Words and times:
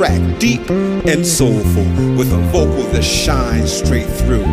And 0.00 1.26
soulful 1.26 1.84
with 2.16 2.32
a 2.32 2.38
vocal 2.52 2.84
that 2.92 3.02
shines 3.02 3.72
straight 3.72 4.06
through. 4.06 4.44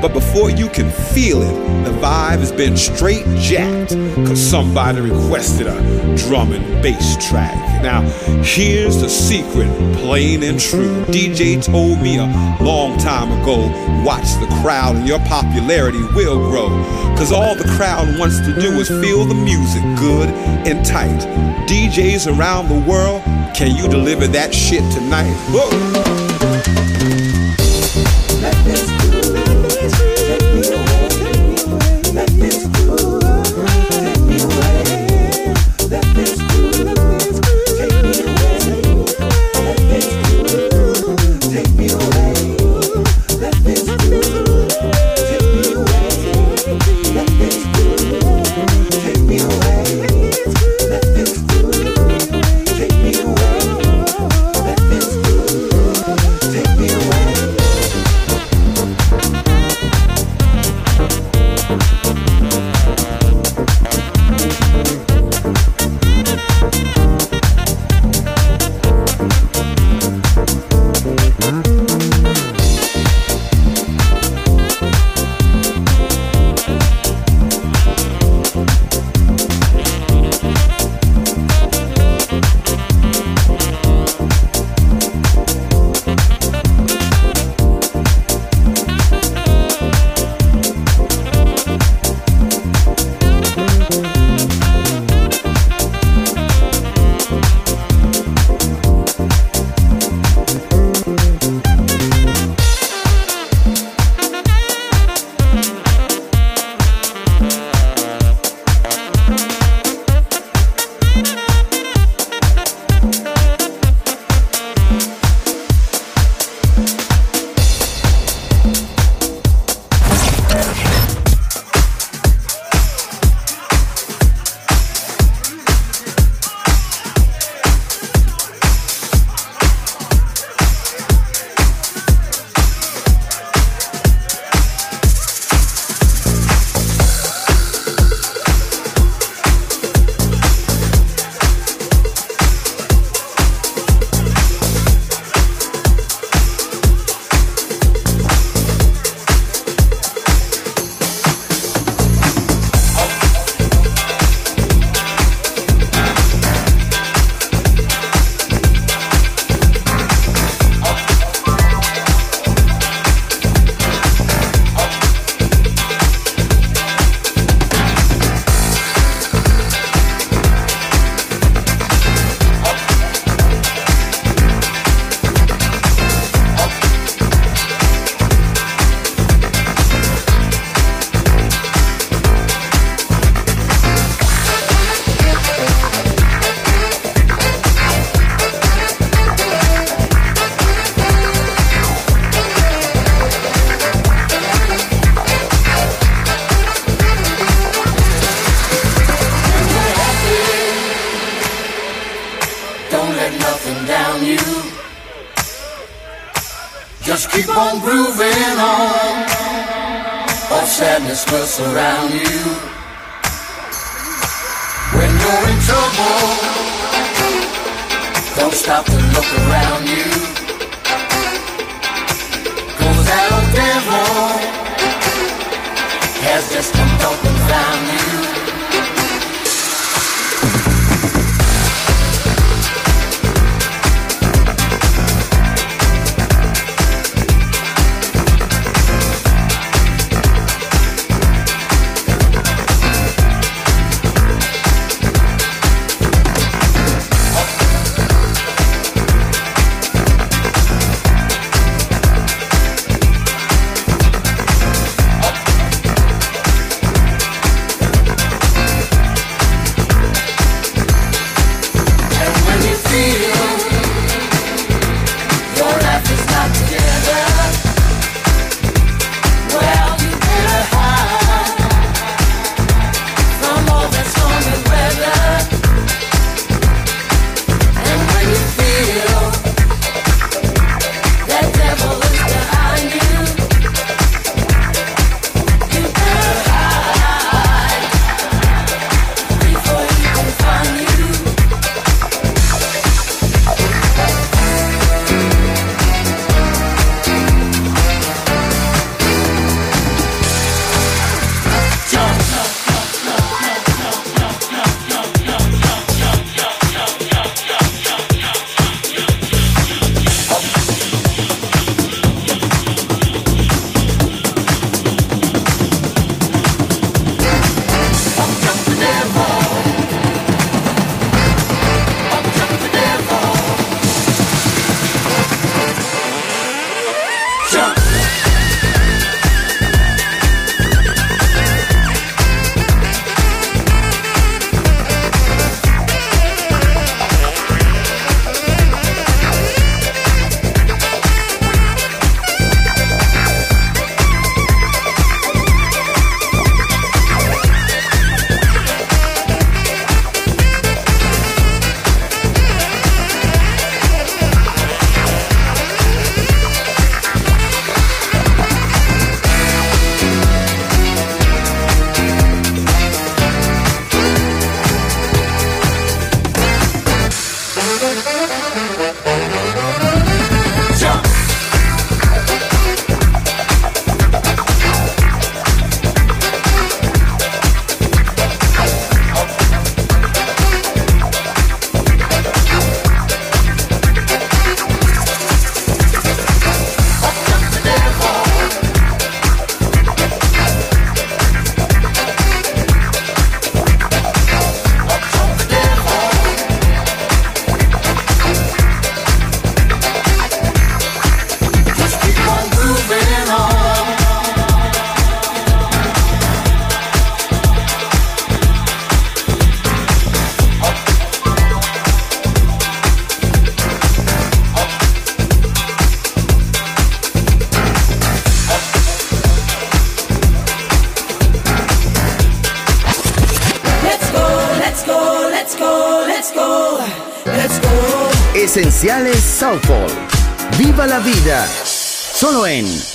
But 0.00 0.12
before 0.12 0.50
you 0.50 0.68
can 0.68 0.90
feel 0.90 1.42
it, 1.42 1.84
the 1.84 1.90
vibe 1.90 2.38
has 2.38 2.52
been 2.52 2.76
straight 2.76 3.26
jacked 3.38 3.90
because 3.90 4.40
somebody 4.40 5.00
requested 5.00 5.66
a 5.66 6.16
drum 6.16 6.52
and 6.52 6.82
bass 6.82 7.16
track. 7.28 7.54
Now, 7.82 8.02
here's 8.42 9.00
the 9.00 9.08
secret, 9.08 9.68
plain 9.96 10.42
and 10.42 10.60
true. 10.60 11.04
DJ 11.06 11.62
told 11.64 12.00
me 12.00 12.18
a 12.18 12.26
long 12.62 12.98
time 12.98 13.30
ago, 13.40 13.68
watch 14.04 14.20
watch 14.20 14.40
the 14.40 14.54
crowd 14.62 14.96
and 14.96 15.06
your 15.06 15.18
popularity 15.20 16.02
will 16.14 16.38
grow. 16.50 16.68
Cause 17.16 17.32
all 17.32 17.54
the 17.54 17.68
crowd 17.76 18.18
wants 18.18 18.38
to 18.40 18.54
do 18.60 18.72
is 18.80 18.88
feel 18.88 19.24
the 19.24 19.34
music 19.34 19.82
good 19.98 20.28
and 20.66 20.84
tight. 20.84 21.20
DJs 21.68 22.26
around 22.36 22.68
the 22.68 22.80
world, 22.88 23.22
can 23.54 23.76
you 23.76 23.88
deliver 23.88 24.26
that 24.28 24.54
shit 24.54 24.82
tonight? 24.92 25.34
Whoa. 25.50 25.99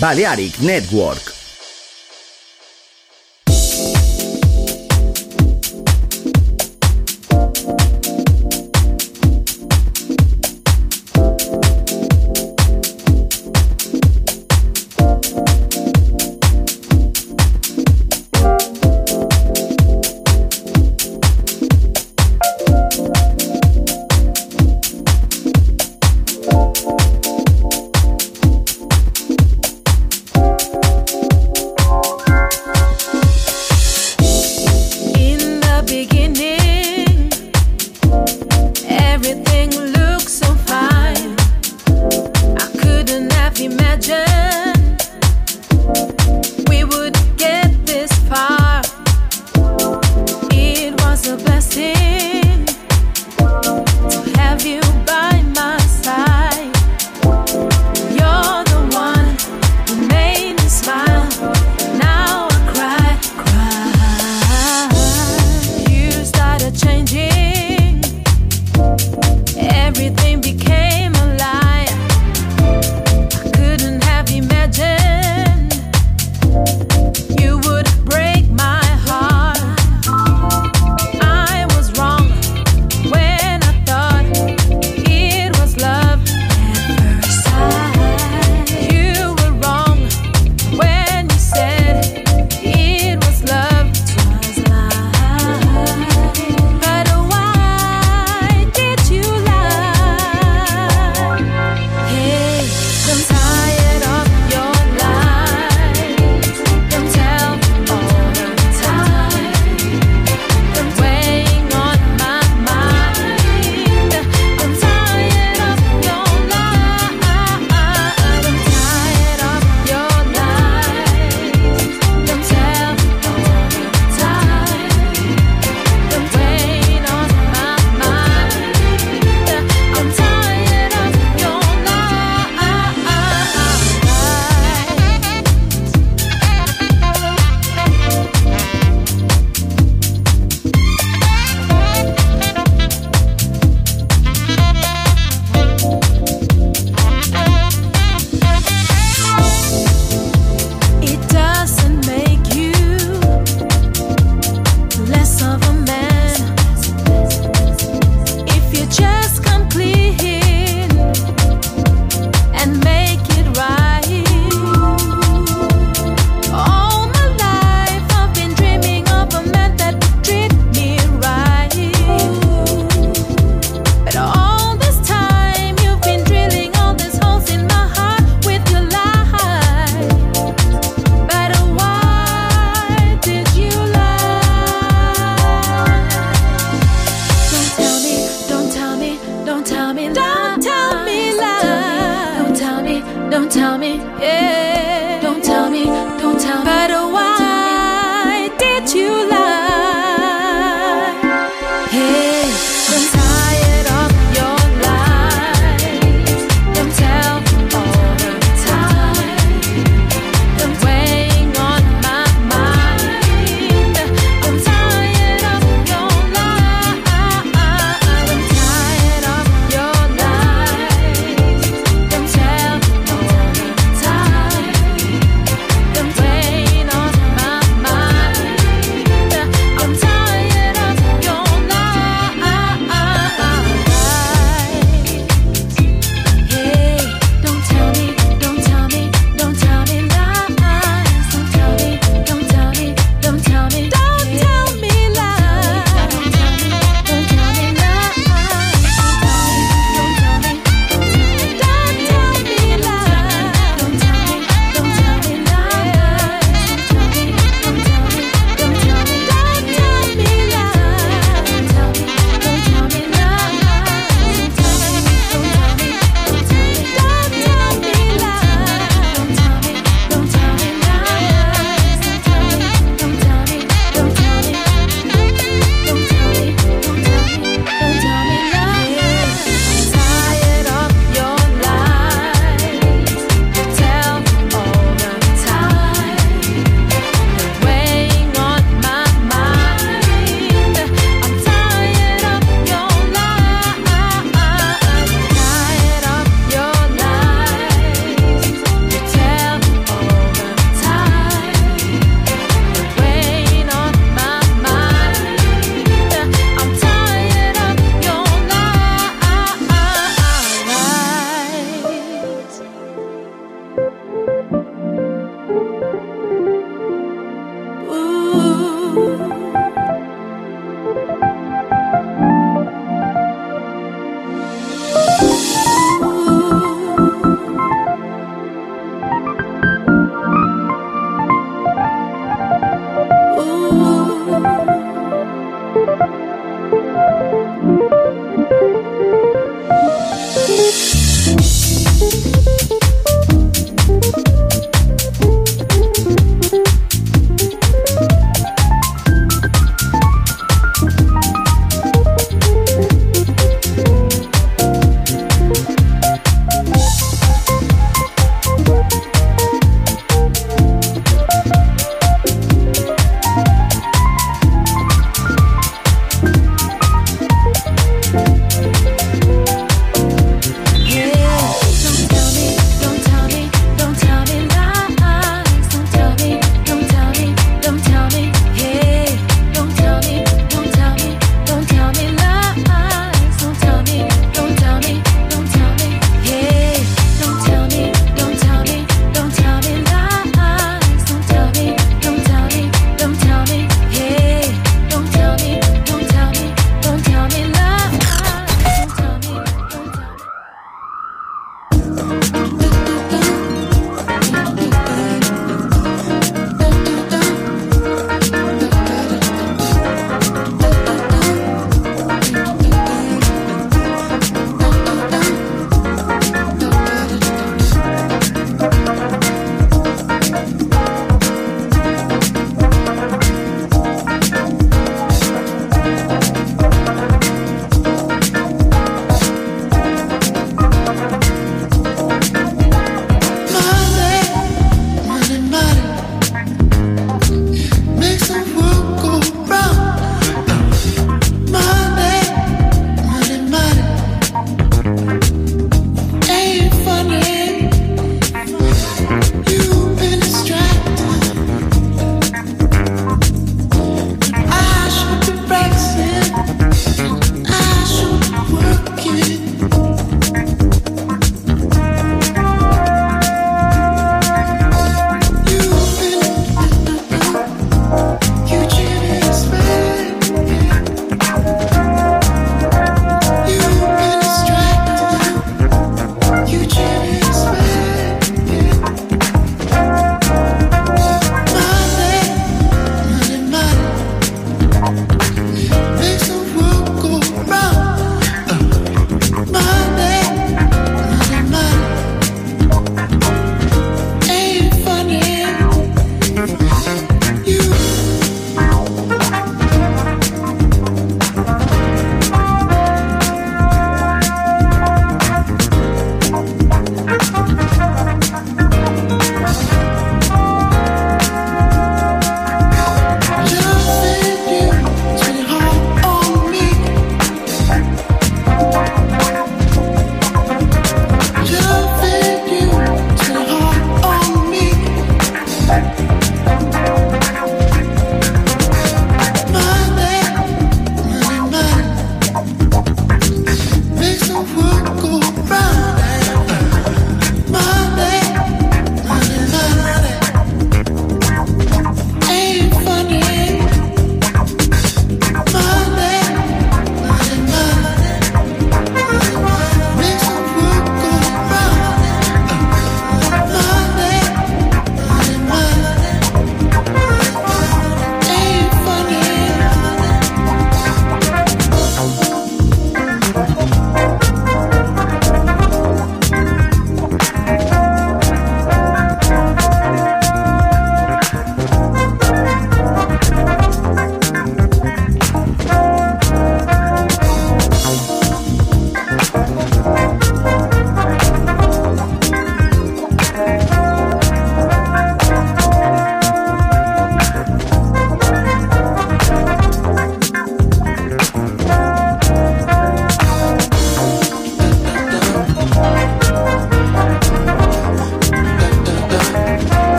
Balearic 0.00 0.60
Network. 0.60 1.35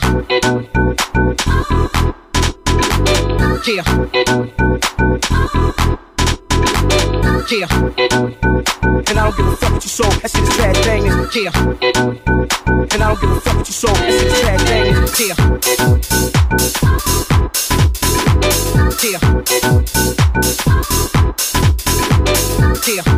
Yeah. 0.00 0.22
Yeah. 3.66 3.82
Yeah. 7.50 7.66
And 9.08 9.18
I 9.18 9.22
don't 9.24 9.36
give 9.36 9.46
a 9.46 9.56
fuck 9.56 9.72
what 9.72 9.82
you 9.82 9.90
saw. 9.90 10.08
That 10.08 10.30
shit 10.30 10.42
is 10.42 10.54
sad 10.54 10.76
thing. 10.76 11.04
Yeah. 11.34 11.52
And 12.92 13.02
I 13.02 13.08
don't 13.08 13.20
give 13.20 13.30
a 13.30 13.40
fuck 13.40 13.56
what 13.56 13.66
you 13.66 13.72
saw. 13.74 13.92
That 13.92 14.12
shit 14.12 14.26
is 14.26 14.38
sad 14.38 14.60
thing. 14.68 14.86
Yeah. 15.26 15.36
Yeah. 19.02 19.20
Yeah. 22.88 23.17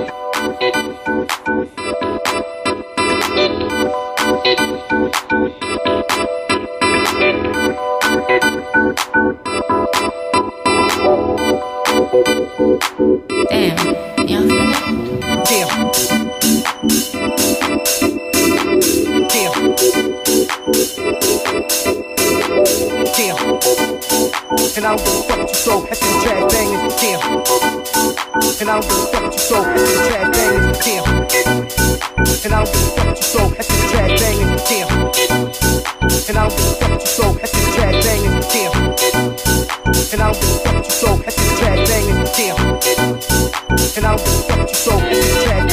And 24.81 24.89
I 24.89 24.95
don't 24.95 25.05
give 25.05 25.13
a 25.13 25.21
fuck 25.21 25.37
what 25.37 25.45
you 25.47 25.53
sold, 25.53 25.85
that's 25.85 26.01
in 26.01 26.07
the 26.09 26.17
trash 26.25 26.41
banging, 26.49 26.89
damn. 26.97 27.21
And 28.61 28.65
I 28.65 28.73
don't 28.73 28.89
give 28.89 28.97
a 28.97 29.05
fuck 29.13 29.21
what 29.21 29.33
you 29.33 29.37
sold, 29.37 29.65
that's 29.67 29.85
in 29.85 29.93
the 29.93 30.01
trash 30.09 30.33
banging, 30.33 30.73
damn. 30.81 31.05
And 32.41 32.49
I 32.49 32.57
don't 32.57 32.73
give 32.73 32.81
a 32.81 32.89
fuck 32.89 33.05
what 33.05 33.13
you 33.13 33.21
sold, 33.21 33.53
that's 33.53 33.69
in 33.69 33.77
the 33.77 33.85
trash 33.93 34.17
banging, 34.17 34.57
damn. 34.65 34.89
And 36.25 36.33
I 36.33 36.41
don't 36.41 36.57
give 36.57 36.65
a 36.65 36.81
fuck 36.81 36.89
what 36.89 36.97
you 36.97 37.05
sold, 37.05 37.37
that's 37.37 37.53
in 37.53 37.61
the 37.61 37.69
trash 37.77 38.01
banging, 38.01 38.41
damn. 38.49 38.73
And 40.01 40.17
I 40.17 40.25
don't 40.25 40.41
give 40.41 40.49
a 40.49 40.57
fuck 40.57 40.73
what 40.73 40.81
you 40.81 40.97
sold, 40.97 41.21
that's 41.21 41.37
in 41.37 41.45
the 41.45 41.53
trash 41.61 41.81
banging, 41.85 42.25
damn. 42.33 42.57
And 43.93 44.01
I 44.01 44.17
don't 44.17 44.25
give 44.25 44.33
a 44.33 44.41
fuck 44.41 44.57
what 44.57 44.65
you 44.65 44.81
sold, 44.81 45.01
that's 45.05 45.13
in 45.13 45.29
the 45.29 45.37
trash 45.45 45.69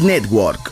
Network. 0.00 0.71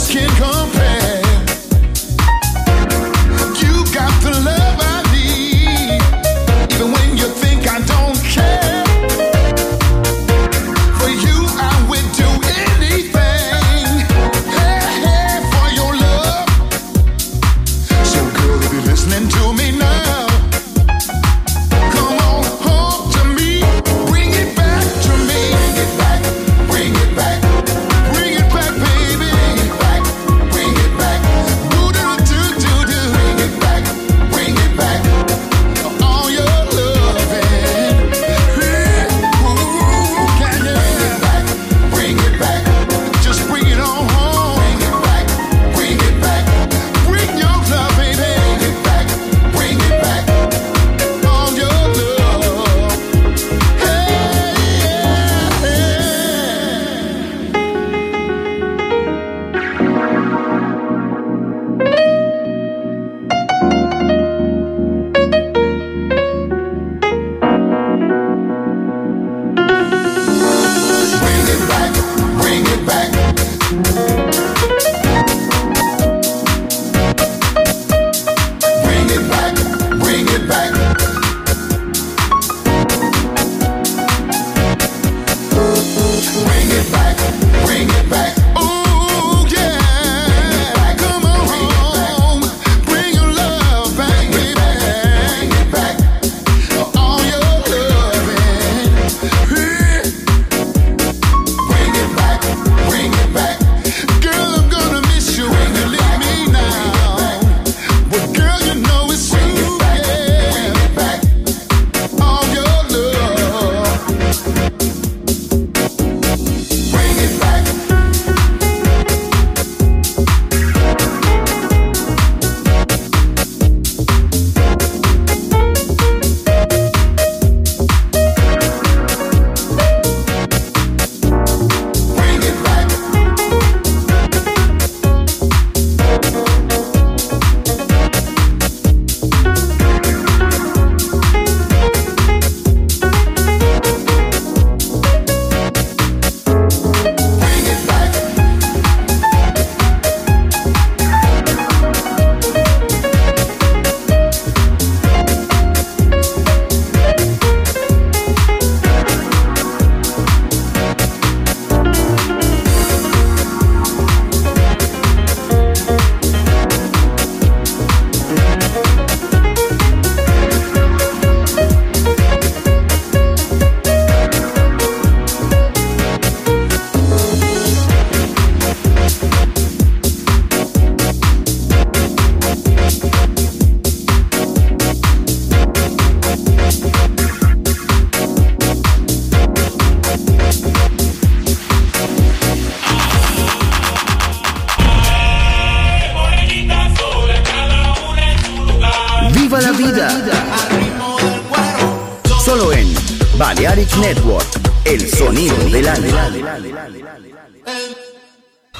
skin 0.00 0.29